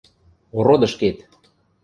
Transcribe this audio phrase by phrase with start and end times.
[0.57, 1.17] Ородыш кет!